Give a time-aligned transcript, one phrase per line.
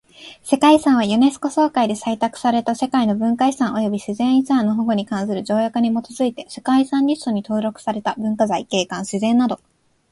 [0.41, 9.61] 世界遺産はユネスコ総会で採択された世界の文化遺産及び自然遺産の保護に関する条約に基づいて世界遺産リストに登録された文化財、景観、自然など。